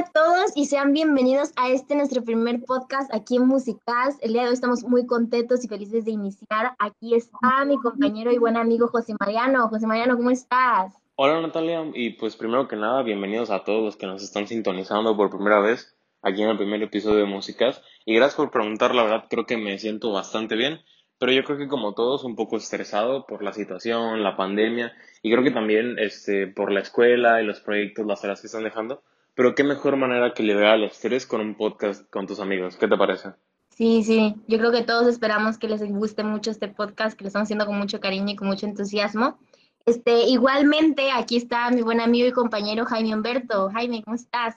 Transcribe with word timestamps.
a 0.00 0.04
todos 0.04 0.52
y 0.54 0.64
sean 0.64 0.94
bienvenidos 0.94 1.52
a 1.56 1.68
este 1.68 1.94
nuestro 1.94 2.24
primer 2.24 2.64
podcast 2.64 3.12
aquí 3.14 3.36
en 3.36 3.46
Musicas. 3.46 4.16
El 4.22 4.32
día 4.32 4.42
de 4.42 4.48
hoy 4.48 4.54
estamos 4.54 4.82
muy 4.82 5.06
contentos 5.06 5.62
y 5.62 5.68
felices 5.68 6.06
de 6.06 6.12
iniciar. 6.12 6.74
Aquí 6.78 7.14
está 7.14 7.66
mi 7.66 7.76
compañero 7.76 8.32
y 8.32 8.38
buen 8.38 8.56
amigo 8.56 8.88
José 8.88 9.14
Mariano. 9.20 9.68
José 9.68 9.86
Mariano, 9.86 10.16
¿cómo 10.16 10.30
estás? 10.30 10.94
Hola 11.16 11.42
Natalia, 11.42 11.84
y 11.92 12.14
pues 12.14 12.34
primero 12.36 12.66
que 12.66 12.76
nada, 12.76 13.02
bienvenidos 13.02 13.50
a 13.50 13.62
todos 13.62 13.84
los 13.84 13.96
que 13.96 14.06
nos 14.06 14.22
están 14.22 14.46
sintonizando 14.46 15.14
por 15.18 15.28
primera 15.28 15.60
vez 15.60 15.94
aquí 16.22 16.42
en 16.42 16.48
el 16.48 16.56
primer 16.56 16.82
episodio 16.82 17.18
de 17.18 17.26
Músicas. 17.26 17.82
Y 18.06 18.14
gracias 18.14 18.36
por 18.36 18.50
preguntar, 18.50 18.94
la 18.94 19.02
verdad 19.02 19.24
creo 19.28 19.44
que 19.44 19.58
me 19.58 19.78
siento 19.78 20.12
bastante 20.12 20.56
bien, 20.56 20.80
pero 21.18 21.32
yo 21.32 21.44
creo 21.44 21.58
que 21.58 21.68
como 21.68 21.92
todos 21.92 22.24
un 22.24 22.36
poco 22.36 22.56
estresado 22.56 23.26
por 23.26 23.42
la 23.42 23.52
situación, 23.52 24.22
la 24.22 24.34
pandemia, 24.34 24.94
y 25.20 25.30
creo 25.30 25.44
que 25.44 25.50
también 25.50 25.98
este, 25.98 26.46
por 26.46 26.72
la 26.72 26.80
escuela 26.80 27.42
y 27.42 27.44
los 27.44 27.60
proyectos, 27.60 28.06
las 28.06 28.22
tareas 28.22 28.40
que 28.40 28.46
están 28.46 28.64
dejando. 28.64 29.02
Pero 29.40 29.54
qué 29.54 29.64
mejor 29.64 29.96
manera 29.96 30.34
que 30.34 30.42
liberar 30.42 30.74
el 30.74 30.84
estrés 30.84 31.24
con 31.24 31.40
un 31.40 31.54
podcast 31.54 32.06
con 32.10 32.26
tus 32.26 32.40
amigos. 32.40 32.76
¿Qué 32.76 32.86
te 32.86 32.98
parece? 32.98 33.30
Sí, 33.70 34.02
sí, 34.02 34.34
yo 34.48 34.58
creo 34.58 34.70
que 34.70 34.82
todos 34.82 35.06
esperamos 35.06 35.56
que 35.56 35.66
les 35.66 35.82
guste 35.90 36.22
mucho 36.22 36.50
este 36.50 36.68
podcast, 36.68 37.16
que 37.16 37.24
lo 37.24 37.28
estamos 37.28 37.46
haciendo 37.46 37.64
con 37.64 37.78
mucho 37.78 38.00
cariño 38.00 38.32
y 38.32 38.36
con 38.36 38.48
mucho 38.48 38.66
entusiasmo. 38.66 39.38
Este, 39.86 40.24
igualmente, 40.24 41.10
aquí 41.10 41.38
está 41.38 41.70
mi 41.70 41.80
buen 41.80 42.02
amigo 42.02 42.28
y 42.28 42.32
compañero 42.32 42.84
Jaime 42.84 43.14
Humberto. 43.14 43.70
Jaime, 43.70 44.02
¿cómo 44.02 44.16
estás? 44.16 44.56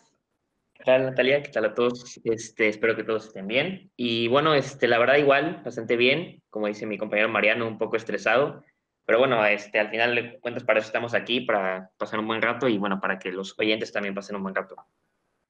¿Qué 0.73 0.84
tal, 0.84 1.05
Natalia? 1.05 1.41
¿Qué 1.41 1.51
tal 1.51 1.63
a 1.63 1.73
todos? 1.73 2.20
Este, 2.25 2.67
espero 2.67 2.97
que 2.97 3.05
todos 3.05 3.27
estén 3.27 3.47
bien. 3.47 3.89
Y 3.95 4.27
bueno, 4.27 4.53
este, 4.53 4.89
la 4.89 4.99
verdad 4.99 5.15
igual, 5.15 5.61
bastante 5.63 5.95
bien. 5.95 6.43
Como 6.49 6.67
dice 6.67 6.85
mi 6.85 6.97
compañero 6.97 7.29
Mariano, 7.29 7.70
un 7.70 7.77
poco 7.77 7.95
estresado. 7.95 8.65
Pero 9.05 9.20
bueno, 9.20 9.45
este, 9.45 9.80
al 9.80 9.89
final 9.89 10.15
de 10.15 10.40
cuentas 10.40 10.63
para 10.63 10.79
eso 10.79 10.87
estamos 10.87 11.13
aquí, 11.13 11.41
para 11.41 11.91
pasar 11.98 12.20
un 12.20 12.27
buen 12.27 12.41
rato 12.41 12.68
y 12.68 12.77
bueno, 12.77 13.01
para 13.01 13.20
que 13.20 13.32
los 13.32 13.57
oyentes 13.59 13.91
también 13.91 14.15
pasen 14.15 14.37
un 14.37 14.43
buen 14.43 14.55
rato. 14.55 14.76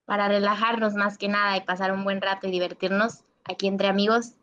Para 0.06 0.28
relajarnos 0.28 0.96
más 0.96 1.18
que 1.18 1.28
nada 1.28 1.56
y 1.58 1.62
pasar 1.62 1.92
un 1.92 2.04
buen 2.04 2.22
rato 2.22 2.48
y 2.48 2.52
divertirnos 2.52 3.24
aquí 3.46 3.68
entre 3.68 3.88
amigos. 3.88 4.34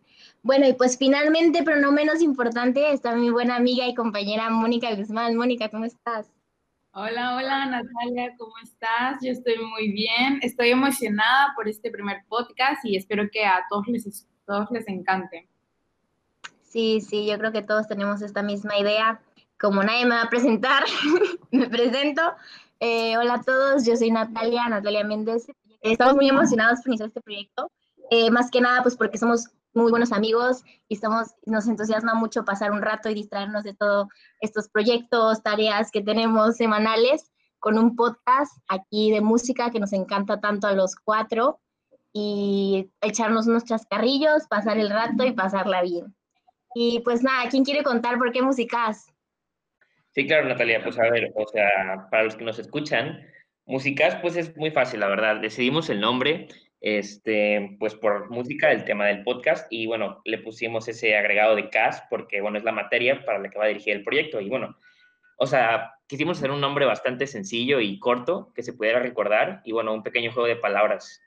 Bueno, 0.42 0.66
y 0.66 0.72
pues 0.72 0.96
finalmente, 0.96 1.62
pero 1.64 1.80
no 1.80 1.92
menos 1.92 2.22
importante, 2.22 2.92
está 2.92 3.14
mi 3.14 3.30
buena 3.30 3.56
amiga 3.56 3.86
y 3.86 3.94
compañera 3.94 4.48
Mónica 4.48 4.94
Guzmán. 4.94 5.36
Mónica, 5.36 5.68
¿cómo 5.68 5.84
estás? 5.84 6.30
Hola, 6.92 7.36
hola 7.36 7.66
Natalia, 7.66 8.34
¿cómo 8.38 8.54
estás? 8.62 9.20
Yo 9.22 9.32
estoy 9.32 9.58
muy 9.58 9.92
bien, 9.92 10.40
estoy 10.42 10.70
emocionada 10.70 11.52
por 11.54 11.68
este 11.68 11.90
primer 11.90 12.24
podcast 12.28 12.84
y 12.84 12.96
espero 12.96 13.28
que 13.30 13.44
a 13.44 13.64
todos 13.68 13.86
les, 13.88 14.26
todos 14.46 14.70
les 14.70 14.88
encante. 14.88 15.49
Sí, 16.70 17.00
sí, 17.00 17.26
yo 17.26 17.36
creo 17.36 17.50
que 17.50 17.62
todos 17.62 17.88
tenemos 17.88 18.22
esta 18.22 18.44
misma 18.44 18.78
idea. 18.78 19.20
Como 19.58 19.82
nadie 19.82 20.06
me 20.06 20.14
va 20.14 20.22
a 20.22 20.30
presentar, 20.30 20.84
me 21.50 21.68
presento. 21.68 22.22
Eh, 22.78 23.16
hola 23.18 23.34
a 23.34 23.42
todos, 23.42 23.84
yo 23.84 23.96
soy 23.96 24.12
Natalia, 24.12 24.68
Natalia 24.68 25.02
Méndez. 25.02 25.48
Estamos 25.80 26.14
muy 26.14 26.28
emocionados 26.28 26.78
por 26.80 26.90
iniciar 26.90 27.08
este 27.08 27.22
proyecto. 27.22 27.72
Eh, 28.12 28.30
más 28.30 28.52
que 28.52 28.60
nada, 28.60 28.82
pues 28.82 28.96
porque 28.96 29.18
somos 29.18 29.48
muy 29.74 29.90
buenos 29.90 30.12
amigos 30.12 30.62
y 30.88 30.94
estamos, 30.94 31.34
nos 31.44 31.66
entusiasma 31.66 32.14
mucho 32.14 32.44
pasar 32.44 32.70
un 32.70 32.82
rato 32.82 33.08
y 33.10 33.14
distraernos 33.14 33.64
de 33.64 33.74
todos 33.74 34.06
estos 34.40 34.68
proyectos, 34.68 35.42
tareas 35.42 35.90
que 35.90 36.02
tenemos 36.02 36.56
semanales 36.56 37.32
con 37.58 37.78
un 37.78 37.96
podcast 37.96 38.52
aquí 38.68 39.10
de 39.10 39.20
música 39.20 39.70
que 39.70 39.80
nos 39.80 39.92
encanta 39.92 40.40
tanto 40.40 40.68
a 40.68 40.72
los 40.72 40.94
cuatro 40.94 41.58
y 42.12 42.92
echarnos 43.00 43.48
unos 43.48 43.64
chascarrillos, 43.64 44.46
pasar 44.46 44.78
el 44.78 44.90
rato 44.90 45.24
y 45.24 45.32
pasarla 45.32 45.82
bien. 45.82 46.14
Y 46.74 47.00
pues 47.00 47.22
nada, 47.22 47.48
¿quién 47.50 47.64
quiere 47.64 47.82
contar 47.82 48.18
por 48.18 48.32
qué 48.32 48.42
Musicas? 48.42 49.12
Sí, 50.12 50.26
claro, 50.26 50.48
Natalia, 50.48 50.82
pues 50.82 50.98
a 50.98 51.08
ver, 51.08 51.32
o 51.34 51.46
sea, 51.46 52.08
para 52.10 52.24
los 52.24 52.36
que 52.36 52.44
nos 52.44 52.58
escuchan, 52.58 53.26
Musicas, 53.64 54.16
pues 54.16 54.36
es 54.36 54.56
muy 54.56 54.70
fácil, 54.70 55.00
la 55.00 55.08
verdad. 55.08 55.36
Decidimos 55.36 55.88
el 55.90 56.00
nombre, 56.00 56.48
este, 56.80 57.76
pues 57.78 57.94
por 57.94 58.30
música, 58.30 58.72
el 58.72 58.84
tema 58.84 59.06
del 59.06 59.22
podcast, 59.22 59.66
y 59.70 59.86
bueno, 59.86 60.20
le 60.24 60.38
pusimos 60.38 60.88
ese 60.88 61.16
agregado 61.16 61.54
de 61.54 61.70
CAS 61.70 62.02
porque, 62.10 62.40
bueno, 62.40 62.58
es 62.58 62.64
la 62.64 62.72
materia 62.72 63.24
para 63.24 63.38
la 63.38 63.48
que 63.48 63.58
va 63.58 63.66
a 63.66 63.68
dirigir 63.68 63.94
el 63.94 64.02
proyecto. 64.02 64.40
Y 64.40 64.48
bueno, 64.48 64.76
o 65.36 65.46
sea, 65.46 65.94
quisimos 66.08 66.38
hacer 66.38 66.50
un 66.50 66.60
nombre 66.60 66.86
bastante 66.86 67.28
sencillo 67.28 67.78
y 67.78 68.00
corto 68.00 68.52
que 68.54 68.64
se 68.64 68.72
pudiera 68.72 68.98
recordar, 68.98 69.62
y 69.64 69.72
bueno, 69.72 69.94
un 69.94 70.02
pequeño 70.02 70.32
juego 70.32 70.48
de 70.48 70.56
palabras 70.56 71.22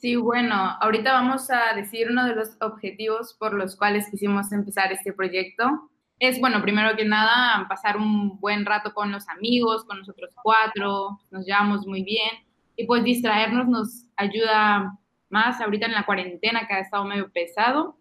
Sí, 0.00 0.16
bueno, 0.16 0.54
ahorita 0.80 1.12
vamos 1.12 1.50
a 1.50 1.74
decir 1.76 2.08
uno 2.10 2.24
de 2.24 2.34
los 2.34 2.56
objetivos 2.62 3.34
por 3.38 3.52
los 3.52 3.76
cuales 3.76 4.08
quisimos 4.10 4.50
empezar 4.50 4.90
este 4.90 5.12
proyecto. 5.12 5.90
Es, 6.18 6.40
bueno, 6.40 6.62
primero 6.62 6.96
que 6.96 7.04
nada, 7.04 7.68
pasar 7.68 7.98
un 7.98 8.40
buen 8.40 8.64
rato 8.64 8.94
con 8.94 9.12
los 9.12 9.28
amigos, 9.28 9.84
con 9.84 9.98
nosotros 9.98 10.30
cuatro, 10.42 11.20
nos 11.30 11.44
llevamos 11.44 11.86
muy 11.86 12.02
bien 12.02 12.30
y 12.76 12.86
pues 12.86 13.04
distraernos 13.04 13.68
nos 13.68 14.06
ayuda 14.16 14.98
más 15.28 15.60
ahorita 15.60 15.84
en 15.84 15.92
la 15.92 16.06
cuarentena 16.06 16.66
que 16.66 16.72
ha 16.72 16.80
estado 16.80 17.04
medio 17.04 17.30
pesado. 17.30 17.98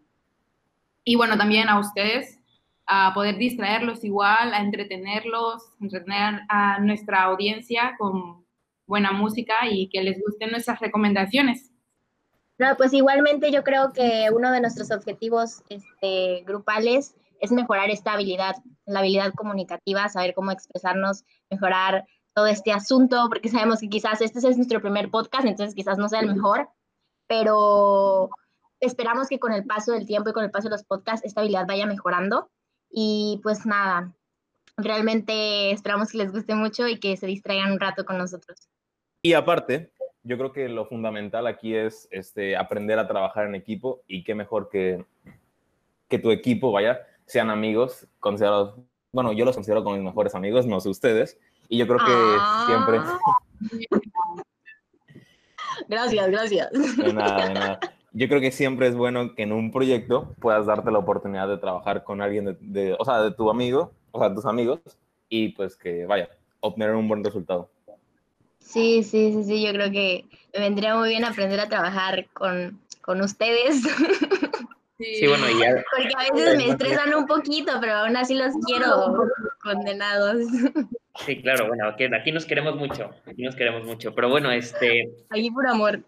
Y 1.03 1.17
bueno, 1.17 1.37
también 1.37 1.67
a 1.67 1.79
ustedes, 1.79 2.39
a 2.85 3.13
poder 3.13 3.37
distraerlos 3.37 4.05
igual, 4.05 4.53
a 4.53 4.61
entretenerlos, 4.61 5.63
entretener 5.81 6.43
a 6.47 6.79
nuestra 6.79 7.23
audiencia 7.23 7.95
con 7.99 8.45
buena 8.87 9.11
música 9.11 9.55
y 9.69 9.89
que 9.89 10.01
les 10.01 10.17
gusten 10.21 10.51
nuestras 10.51 10.79
recomendaciones. 10.79 11.68
No, 12.59 12.75
pues 12.75 12.91
igualmente 12.93 13.51
yo 13.51 13.63
creo 13.63 13.93
que 13.93 14.29
uno 14.33 14.51
de 14.51 14.59
nuestros 14.59 14.91
objetivos 14.91 15.63
este, 15.69 16.43
grupales 16.45 17.15
es 17.39 17.51
mejorar 17.51 17.89
esta 17.89 18.13
habilidad, 18.13 18.57
la 18.85 18.99
habilidad 18.99 19.33
comunicativa, 19.33 20.09
saber 20.09 20.33
cómo 20.33 20.51
expresarnos, 20.51 21.23
mejorar 21.49 22.05
todo 22.33 22.47
este 22.47 22.73
asunto, 22.73 23.27
porque 23.29 23.47
sabemos 23.47 23.79
que 23.79 23.87
quizás 23.87 24.19
este 24.19 24.39
es 24.39 24.57
nuestro 24.57 24.81
primer 24.81 25.09
podcast, 25.09 25.45
entonces 25.45 25.73
quizás 25.73 25.97
no 25.97 26.09
sea 26.09 26.19
el 26.19 26.27
mejor, 26.27 26.69
pero 27.27 28.29
esperamos 28.81 29.29
que 29.29 29.39
con 29.39 29.53
el 29.53 29.65
paso 29.65 29.93
del 29.93 30.05
tiempo 30.05 30.29
y 30.29 30.33
con 30.33 30.43
el 30.43 30.51
paso 30.51 30.67
de 30.67 30.75
los 30.75 30.83
podcasts 30.83 31.25
esta 31.25 31.39
habilidad 31.39 31.65
vaya 31.65 31.85
mejorando. 31.85 32.51
Y 32.89 33.39
pues 33.41 33.65
nada, 33.65 34.13
realmente 34.75 35.71
esperamos 35.71 36.11
que 36.11 36.17
les 36.17 36.33
guste 36.33 36.55
mucho 36.55 36.89
y 36.89 36.99
que 36.99 37.15
se 37.15 37.25
distraigan 37.25 37.71
un 37.71 37.79
rato 37.79 38.03
con 38.03 38.17
nosotros. 38.17 38.67
Y 39.21 39.33
aparte, 39.33 39.91
yo 40.29 40.37
creo 40.37 40.51
que 40.51 40.69
lo 40.69 40.85
fundamental 40.85 41.47
aquí 41.47 41.73
es 41.73 42.07
este, 42.11 42.55
aprender 42.55 42.99
a 42.99 43.07
trabajar 43.07 43.47
en 43.47 43.55
equipo 43.55 44.03
y 44.07 44.23
qué 44.23 44.35
mejor 44.35 44.69
que, 44.69 45.03
que 46.07 46.19
tu 46.19 46.29
equipo, 46.29 46.71
vaya, 46.71 46.99
sean 47.25 47.49
amigos 47.49 48.07
considerados, 48.19 48.75
bueno, 49.11 49.33
yo 49.33 49.43
los 49.43 49.55
considero 49.55 49.83
como 49.83 49.95
mis 49.95 50.05
mejores 50.05 50.35
amigos, 50.35 50.67
no 50.67 50.79
sé 50.81 50.89
ustedes, 50.89 51.39
y 51.67 51.79
yo 51.79 51.87
creo 51.87 51.97
que 51.97 52.67
siempre... 52.67 52.99
Ah. 52.99 53.17
Gracias, 55.87 56.29
gracias. 56.29 56.71
De 56.71 57.13
nada, 57.13 57.47
de 57.47 57.53
nada. 57.53 57.79
Yo 58.11 58.27
creo 58.27 58.41
que 58.41 58.51
siempre 58.51 58.87
es 58.87 58.95
bueno 58.95 59.33
que 59.33 59.41
en 59.41 59.51
un 59.51 59.71
proyecto 59.71 60.35
puedas 60.39 60.67
darte 60.67 60.91
la 60.91 60.99
oportunidad 60.99 61.47
de 61.47 61.57
trabajar 61.57 62.03
con 62.03 62.21
alguien 62.21 62.45
de, 62.45 62.57
de 62.59 62.95
o 62.99 63.05
sea, 63.05 63.21
de 63.21 63.31
tu 63.31 63.49
amigo, 63.49 63.93
o 64.11 64.19
sea, 64.19 64.31
tus 64.31 64.45
amigos, 64.45 64.81
y 65.29 65.49
pues 65.49 65.75
que 65.75 66.05
vaya, 66.05 66.29
obtener 66.59 66.93
un 66.93 67.07
buen 67.07 67.23
resultado. 67.23 67.71
Sí, 68.59 69.03
sí, 69.03 69.33
sí, 69.33 69.43
sí, 69.43 69.65
yo 69.65 69.71
creo 69.73 69.91
que 69.91 70.25
me 70.53 70.61
vendría 70.61 70.95
muy 70.95 71.09
bien 71.09 71.25
aprender 71.25 71.59
a 71.59 71.69
trabajar 71.69 72.27
con, 72.33 72.79
con 73.01 73.21
ustedes. 73.21 73.81
Sí, 74.99 75.27
bueno, 75.27 75.45
ya. 75.57 75.81
Porque 75.95 76.13
a 76.13 76.33
veces 76.33 76.57
me 76.57 76.69
estresan 76.71 77.13
un 77.13 77.25
poquito, 77.25 77.71
pero 77.79 77.93
aún 77.93 78.17
así 78.17 78.35
los 78.35 78.53
quiero 78.65 79.15
condenados. 79.63 80.43
Sí, 81.25 81.41
claro, 81.41 81.67
bueno, 81.67 81.87
aquí, 81.87 82.03
aquí 82.13 82.33
nos 82.33 82.45
queremos 82.45 82.75
mucho, 82.75 83.09
aquí 83.25 83.43
nos 83.43 83.55
queremos 83.55 83.85
mucho, 83.85 84.13
pero 84.13 84.27
bueno, 84.29 84.51
este... 84.51 85.09
Aquí 85.29 85.51
por 85.51 85.67
amor. 85.67 86.01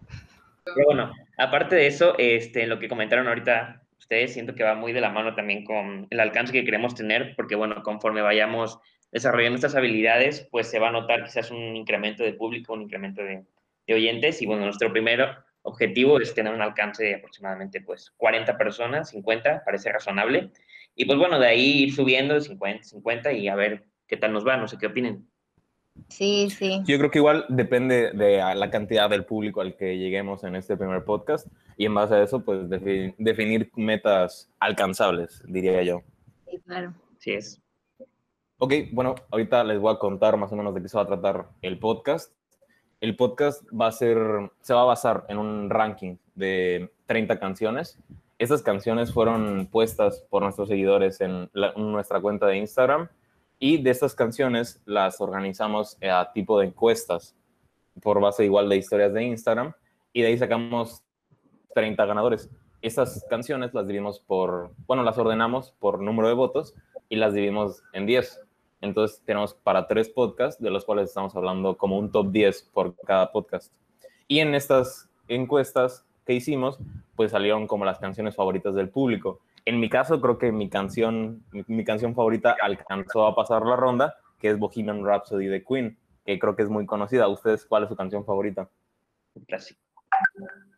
Pero 0.64 0.86
bueno, 0.86 1.12
aparte 1.38 1.74
de 1.74 1.86
eso, 1.86 2.14
este, 2.18 2.66
lo 2.66 2.78
que 2.78 2.88
comentaron 2.88 3.28
ahorita 3.28 3.82
ustedes, 3.98 4.34
siento 4.34 4.54
que 4.54 4.62
va 4.62 4.74
muy 4.74 4.92
de 4.92 5.00
la 5.00 5.10
mano 5.10 5.34
también 5.34 5.64
con 5.64 6.06
el 6.10 6.20
alcance 6.20 6.52
que 6.52 6.64
queremos 6.64 6.94
tener, 6.94 7.34
porque 7.34 7.54
bueno, 7.54 7.82
conforme 7.82 8.20
vayamos 8.20 8.78
desarrollando 9.12 9.56
estas 9.56 9.76
habilidades, 9.76 10.48
pues 10.50 10.68
se 10.68 10.78
va 10.78 10.88
a 10.88 10.92
notar 10.92 11.22
quizás 11.24 11.50
un 11.50 11.76
incremento 11.76 12.24
de 12.24 12.32
público, 12.32 12.72
un 12.72 12.82
incremento 12.82 13.22
de, 13.22 13.44
oyentes. 13.92 14.40
Y 14.40 14.46
bueno, 14.46 14.64
nuestro 14.64 14.90
primer 14.90 15.36
objetivo 15.62 16.18
es 16.18 16.34
tener 16.34 16.54
un 16.54 16.62
alcance 16.62 17.04
de 17.04 17.14
aproximadamente 17.16 17.82
pues 17.82 18.10
40 18.16 18.56
personas, 18.56 19.10
50, 19.10 19.62
parece 19.64 19.92
razonable. 19.92 20.50
Y 20.96 21.04
pues 21.04 21.18
bueno, 21.18 21.38
de 21.38 21.46
ahí 21.46 21.82
ir 21.82 21.94
subiendo 21.94 22.40
50, 22.40 22.84
50 22.84 23.32
y 23.32 23.48
a 23.48 23.54
ver 23.54 23.84
qué 24.06 24.16
tal 24.16 24.32
nos 24.32 24.46
va, 24.46 24.56
no 24.56 24.66
sé 24.66 24.78
qué 24.78 24.86
opinen. 24.86 25.28
Sí, 26.08 26.48
sí. 26.48 26.80
Yo 26.86 26.96
creo 26.96 27.10
que 27.10 27.18
igual 27.18 27.44
depende 27.50 28.12
de 28.12 28.38
la 28.38 28.70
cantidad 28.70 29.10
del 29.10 29.26
público 29.26 29.60
al 29.60 29.76
que 29.76 29.98
lleguemos 29.98 30.42
en 30.42 30.56
este 30.56 30.74
primer 30.74 31.04
podcast 31.04 31.46
y 31.76 31.84
en 31.84 31.94
base 31.94 32.14
a 32.14 32.22
eso, 32.22 32.42
pues 32.42 32.68
definir 32.70 33.70
metas 33.76 34.50
alcanzables, 34.58 35.42
diría 35.46 35.82
yo. 35.82 36.02
Sí, 36.50 36.58
claro. 36.64 36.94
Sí 37.18 37.32
es. 37.32 37.61
Ok, 38.64 38.74
bueno, 38.92 39.16
ahorita 39.32 39.64
les 39.64 39.80
voy 39.80 39.92
a 39.92 39.98
contar 39.98 40.36
más 40.36 40.52
o 40.52 40.54
menos 40.54 40.72
de 40.72 40.80
qué 40.80 40.88
se 40.88 40.96
va 40.96 41.02
a 41.02 41.06
tratar 41.08 41.48
el 41.62 41.80
podcast. 41.80 42.32
El 43.00 43.16
podcast 43.16 43.64
va 43.72 43.88
a 43.88 43.90
ser, 43.90 44.16
se 44.60 44.72
va 44.72 44.82
a 44.82 44.84
basar 44.84 45.24
en 45.28 45.38
un 45.38 45.68
ranking 45.68 46.18
de 46.36 46.92
30 47.06 47.40
canciones. 47.40 47.98
Estas 48.38 48.62
canciones 48.62 49.12
fueron 49.12 49.66
puestas 49.66 50.24
por 50.30 50.44
nuestros 50.44 50.68
seguidores 50.68 51.20
en, 51.20 51.50
nuestra 51.74 52.20
cuenta 52.20 52.46
de 52.46 52.58
Instagram 52.58 53.08
y 53.58 53.82
de 53.82 53.90
estas 53.90 54.14
canciones 54.14 54.80
las 54.84 55.20
organizamos 55.20 55.98
a 56.00 56.30
tipo 56.32 56.60
de 56.60 56.66
encuestas. 56.66 57.34
por 58.00 58.20
base 58.20 58.44
igual 58.44 58.68
de 58.68 58.76
historias 58.76 59.12
de 59.12 59.24
Instagram 59.24 59.72
y 60.12 60.22
de 60.22 60.28
ahí 60.28 60.38
sacamos 60.38 61.02
30 61.74 62.06
ganadores. 62.06 62.48
Estas 62.80 63.26
canciones 63.28 63.74
las 63.74 63.88
dividimos 63.88 64.20
por, 64.20 64.70
bueno, 64.86 65.02
las 65.02 65.18
ordenamos 65.18 65.74
por 65.80 66.00
número 66.00 66.28
de 66.28 66.34
votos 66.34 66.76
y 67.08 67.16
las 67.16 67.34
dividimos 67.34 67.82
en 67.92 68.06
10. 68.06 68.40
Entonces 68.82 69.22
tenemos 69.24 69.54
para 69.54 69.86
tres 69.86 70.10
podcasts, 70.10 70.60
de 70.60 70.70
los 70.70 70.84
cuales 70.84 71.08
estamos 71.08 71.34
hablando 71.34 71.78
como 71.78 71.98
un 71.98 72.10
top 72.10 72.30
10 72.32 72.70
por 72.74 72.94
cada 72.96 73.32
podcast. 73.32 73.72
Y 74.28 74.40
en 74.40 74.54
estas 74.54 75.08
encuestas 75.28 76.04
que 76.26 76.34
hicimos, 76.34 76.78
pues 77.16 77.30
salieron 77.30 77.66
como 77.66 77.84
las 77.84 77.98
canciones 77.98 78.36
favoritas 78.36 78.74
del 78.74 78.90
público. 78.90 79.40
En 79.64 79.78
mi 79.78 79.88
caso, 79.88 80.20
creo 80.20 80.38
que 80.38 80.50
mi 80.50 80.68
canción, 80.68 81.44
mi, 81.52 81.84
canción 81.84 82.14
favorita 82.14 82.56
alcanzó 82.60 83.26
a 83.26 83.36
pasar 83.36 83.64
la 83.64 83.76
ronda, 83.76 84.16
que 84.40 84.50
es 84.50 84.58
Bohemian 84.58 85.04
Rhapsody 85.04 85.46
de 85.46 85.64
Queen, 85.64 85.96
que 86.26 86.38
creo 86.38 86.56
que 86.56 86.64
es 86.64 86.68
muy 86.68 86.84
conocida. 86.84 87.28
¿Ustedes 87.28 87.64
cuál 87.64 87.84
es 87.84 87.88
su 87.88 87.96
canción 87.96 88.24
favorita? 88.24 88.68
Clásico. 89.46 89.80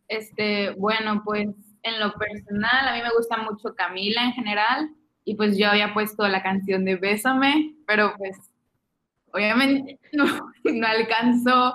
Este, 0.08 0.72
bueno, 0.72 1.22
pues 1.24 1.48
en 1.82 2.00
lo 2.00 2.12
personal, 2.12 2.88
a 2.88 2.94
mí 2.94 3.02
me 3.02 3.14
gusta 3.16 3.38
mucho 3.38 3.74
Camila 3.74 4.24
en 4.24 4.32
general, 4.32 4.90
y 5.24 5.36
pues 5.36 5.56
yo 5.56 5.68
había 5.68 5.94
puesto 5.94 6.28
la 6.28 6.42
canción 6.42 6.84
de 6.84 6.96
Bésame, 6.96 7.74
pero 7.86 8.14
pues 8.16 8.36
obviamente 9.32 9.98
no, 10.12 10.25
no 10.64 10.86
alcanzó 10.86 11.75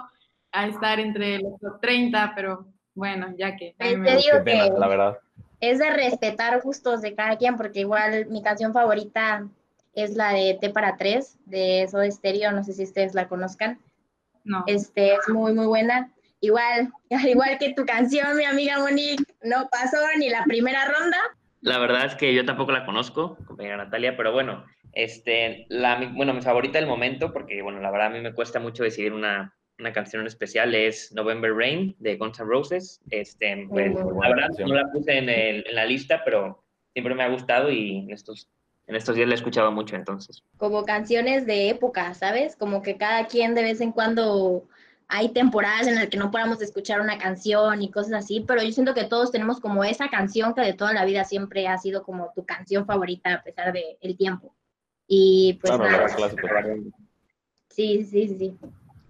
a 0.51 0.67
estar 0.67 1.00
entre 1.00 1.39
los 1.39 1.79
30, 1.81 2.33
pero 2.35 2.65
bueno, 2.95 3.33
ya 3.38 3.56
que... 3.56 3.75
Te 3.77 3.95
digo 3.95 4.44
que 4.44 4.71
la 4.77 4.88
verdad. 4.88 5.19
Es 5.61 5.79
de 5.79 5.89
respetar 5.89 6.61
gustos 6.61 7.01
de 7.01 7.15
cada 7.15 7.38
quien, 7.38 7.57
porque 7.57 7.81
igual 7.81 8.27
mi 8.27 8.41
canción 8.41 8.73
favorita 8.73 9.47
es 9.94 10.15
la 10.15 10.33
de 10.33 10.57
T 10.59 10.69
para 10.69 10.97
tres, 10.97 11.38
de 11.45 11.88
Soda 11.89 12.09
Stereo, 12.09 12.51
no 12.51 12.63
sé 12.63 12.73
si 12.73 12.83
ustedes 12.83 13.13
la 13.13 13.27
conozcan. 13.27 13.79
No. 14.44 14.63
Este, 14.67 15.13
es 15.13 15.27
muy, 15.27 15.53
muy 15.53 15.67
buena. 15.67 16.12
Igual, 16.39 16.94
igual 17.09 17.57
que 17.59 17.73
tu 17.73 17.85
canción, 17.85 18.38
mi 18.38 18.45
amiga 18.45 18.79
Monique, 18.79 19.23
no 19.44 19.67
pasó 19.69 19.97
ni 20.17 20.29
la 20.29 20.44
primera 20.45 20.85
ronda. 20.85 21.17
La 21.61 21.77
verdad 21.77 22.06
es 22.06 22.15
que 22.15 22.33
yo 22.33 22.45
tampoco 22.45 22.71
la 22.71 22.85
conozco, 22.85 23.38
compañera 23.45 23.77
Natalia, 23.77 24.15
pero 24.15 24.31
bueno, 24.31 24.65
este, 24.94 25.65
la, 25.69 26.11
bueno, 26.15 26.33
mi 26.33 26.41
favorita 26.41 26.79
del 26.79 26.88
momento, 26.88 27.33
porque 27.33 27.61
bueno, 27.61 27.79
la 27.79 27.91
verdad 27.91 28.07
a 28.07 28.11
mí 28.11 28.21
me 28.21 28.33
cuesta 28.33 28.59
mucho 28.59 28.83
decidir 28.83 29.13
una, 29.13 29.53
una 29.77 29.94
canción 29.94 30.25
especial, 30.25 30.73
es 30.75 31.11
November 31.13 31.53
Rain 31.53 31.95
de 32.00 32.17
Guns 32.17 32.39
N' 32.39 32.47
Roses. 32.47 33.01
Este, 33.09 33.65
pues, 33.69 33.94
la 33.94 34.29
verdad 34.29 34.50
no 34.59 34.73
la 34.73 34.91
puse 34.91 35.17
en, 35.17 35.29
el, 35.29 35.65
en 35.67 35.75
la 35.75 35.85
lista, 35.85 36.21
pero 36.23 36.63
siempre 36.94 37.15
me 37.15 37.23
ha 37.23 37.29
gustado 37.29 37.71
y 37.71 38.00
en 38.00 38.12
estos 38.12 38.50
en 38.88 38.95
estos 38.95 39.15
días 39.15 39.27
la 39.27 39.35
he 39.35 39.38
escuchado 39.38 39.71
mucho 39.71 39.95
entonces. 39.95 40.44
Como 40.57 40.83
canciones 40.83 41.45
de 41.45 41.69
época, 41.69 42.15
¿sabes? 42.15 42.55
Como 42.55 42.81
que 42.81 42.97
cada 42.97 43.27
quien 43.27 43.53
de 43.53 43.62
vez 43.62 43.81
en 43.81 43.91
cuando 43.91 44.67
hay 45.11 45.29
temporadas 45.29 45.88
en 45.88 45.95
las 45.95 46.07
que 46.07 46.17
no 46.17 46.29
podamos 46.29 46.61
escuchar 46.61 47.01
una 47.01 47.17
canción 47.17 47.81
y 47.81 47.89
cosas 47.89 48.13
así, 48.13 48.45
pero 48.47 48.61
yo 48.61 48.71
siento 48.71 48.94
que 48.94 49.06
todos 49.06 49.31
tenemos 49.31 49.59
como 49.59 49.83
esa 49.83 50.07
canción 50.07 50.53
que 50.53 50.61
de 50.61 50.73
toda 50.73 50.94
la 50.94 51.03
vida 51.03 51.23
siempre 51.23 51.67
ha 51.67 51.79
sido 51.79 52.03
como 52.03 52.31
tu 52.35 52.45
canción 52.45 52.85
favorita 52.85 53.33
a 53.33 53.44
pesar 53.44 53.73
del 53.73 53.97
el 54.01 54.15
tiempo. 54.15 54.56
Y 55.07 55.57
pues 55.61 55.75
nada. 55.77 56.07
Sí, 57.69 58.03
sí, 58.06 58.27
sí. 58.38 58.57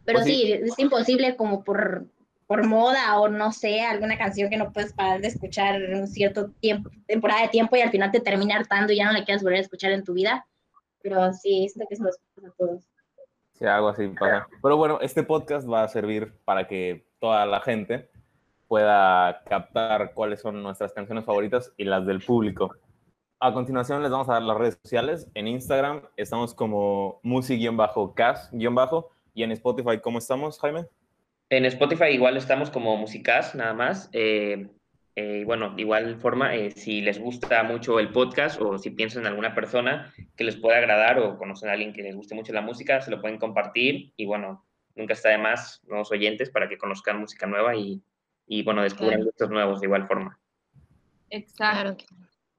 Pero 0.06 0.20
pues 0.20 0.26
sí. 0.26 0.54
es 0.54 0.80
imposible 0.80 1.36
como 1.36 1.66
por, 1.66 2.08
por 2.48 2.66
moda 2.66 3.20
o 3.20 3.28
no 3.28 3.52
sé, 3.52 3.82
alguna 3.82 4.18
canción 4.18 4.50
que 4.50 4.56
no 4.56 4.72
puedes 4.72 4.94
parar 4.94 5.20
de 5.20 5.28
escuchar 5.28 5.82
en 5.82 6.00
un 6.00 6.08
cierto 6.08 6.52
tiempo, 6.62 6.90
temporada 7.08 7.42
de 7.42 7.50
tiempo 7.50 7.76
y 7.76 7.82
al 7.82 7.92
final 7.92 8.10
te 8.12 8.22
termina 8.22 8.56
hartando 8.56 8.94
y 8.94 8.98
ya 8.98 9.06
no 9.06 9.12
la 9.12 9.26
quieres 9.26 9.44
volver 9.44 9.58
a 9.58 9.64
escuchar 9.64 9.92
en 9.92 10.06
tu 10.06 10.14
vida. 10.14 10.48
Pero 11.02 11.34
sí, 11.34 11.68
siento 11.68 11.90
que 11.90 11.96
eso 11.96 12.04
nos 12.06 12.18
pasa 12.36 12.48
a 12.48 12.52
todos. 12.52 12.89
Sí, 13.60 13.66
algo 13.66 13.90
así 13.90 14.08
pasa. 14.08 14.48
Pero 14.62 14.78
bueno, 14.78 15.00
este 15.02 15.24
podcast 15.24 15.70
va 15.70 15.84
a 15.84 15.88
servir 15.90 16.34
para 16.46 16.68
que 16.68 17.06
toda 17.20 17.46
la 17.46 17.60
gente 17.60 18.10
pueda 18.68 19.44
captar 19.44 20.14
cuáles 20.14 20.42
son 20.42 20.64
nuestras 20.64 20.94
canciones 20.94 21.26
favoritas 21.26 21.74
y 21.76 21.84
las 21.84 22.06
del 22.06 22.22
público. 22.22 22.74
A 23.42 23.54
continuación 23.54 24.02
les 24.02 24.12
vamos 24.12 24.30
a 24.30 24.34
dar 24.34 24.42
las 24.44 24.58
redes 24.58 24.80
sociales. 24.82 25.28
En 25.34 25.48
Instagram 25.48 26.04
estamos 26.18 26.54
como 26.54 27.20
music-cas- 27.24 28.50
y 29.34 29.44
en 29.44 29.52
Spotify, 29.52 30.00
¿cómo 30.02 30.20
estamos, 30.20 30.60
Jaime? 30.60 30.86
En 31.50 31.66
Spotify 31.66 32.10
igual 32.12 32.38
estamos 32.38 32.70
como 32.70 32.96
Musicas, 32.98 33.56
nada 33.56 33.74
más. 33.74 34.10
Eh, 34.14 34.70
eh, 35.22 35.44
bueno, 35.44 35.72
de 35.72 35.82
igual 35.82 36.16
forma, 36.22 36.56
eh, 36.56 36.72
si 36.72 37.02
les 37.02 37.20
gusta 37.20 37.62
mucho 37.64 38.00
el 38.00 38.10
podcast 38.14 38.62
o 38.62 38.78
si 38.78 38.92
piensan 38.92 39.24
en 39.24 39.28
alguna 39.28 39.54
persona 39.54 40.14
que 40.38 40.46
les 40.46 40.56
pueda 40.56 40.78
agradar 40.78 41.20
o 41.20 41.38
conocen 41.38 41.68
a 41.68 41.74
alguien 41.74 41.92
que 41.92 42.04
les 42.04 42.16
guste 42.16 42.36
mucho 42.36 42.54
la 42.54 42.62
música, 42.62 43.02
se 43.02 43.12
lo 43.12 43.20
pueden 43.20 43.38
compartir 43.38 44.14
y 44.16 44.26
bueno, 44.26 44.66
nunca 44.96 45.12
está 45.12 45.28
de 45.28 45.38
más 45.38 45.82
nuevos 45.88 46.10
oyentes 46.14 46.50
para 46.50 46.70
que 46.70 46.78
conozcan 46.78 47.20
música 47.20 47.48
nueva 47.48 47.76
y, 47.76 48.02
y 48.48 48.64
bueno, 48.64 48.82
descubran 48.82 49.26
gustos 49.26 49.50
nuevos 49.50 49.82
de 49.82 49.88
igual 49.88 50.08
forma. 50.08 50.40
Exacto. 51.32 52.06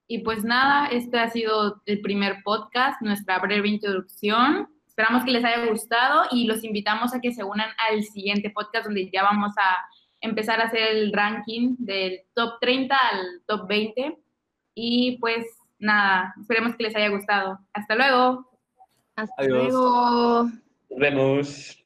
Y 0.06 0.18
pues 0.18 0.44
nada, 0.44 0.88
este 0.88 1.18
ha 1.18 1.30
sido 1.30 1.80
el 1.86 2.02
primer 2.02 2.42
podcast, 2.44 3.00
nuestra 3.00 3.38
breve 3.38 3.70
introducción. 3.70 4.68
Esperamos 4.86 5.24
que 5.24 5.30
les 5.30 5.46
haya 5.46 5.64
gustado 5.64 6.24
y 6.30 6.46
los 6.46 6.62
invitamos 6.62 7.14
a 7.14 7.22
que 7.22 7.32
se 7.32 7.42
unan 7.42 7.70
al 7.88 8.02
siguiente 8.02 8.50
podcast 8.50 8.84
donde 8.84 9.10
ya 9.10 9.22
vamos 9.22 9.54
a 9.56 9.78
empezar 10.20 10.60
a 10.60 10.64
hacer 10.64 10.82
el 10.82 11.12
ranking 11.12 11.76
del 11.78 12.20
top 12.34 12.60
30 12.60 12.94
al 12.94 13.42
top 13.46 13.68
20. 13.68 14.16
Y 14.74 15.18
pues 15.18 15.46
nada, 15.78 16.34
esperemos 16.40 16.76
que 16.76 16.84
les 16.84 16.96
haya 16.96 17.08
gustado. 17.08 17.58
Hasta 17.72 17.94
luego. 17.94 18.46
Hasta 19.16 19.44
luego. 19.44 20.44
Nos 20.90 20.98
vemos. 20.98 21.79